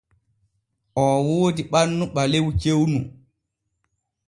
[1.01, 2.99] Oo woodi ɓannu ɓalew cewnu.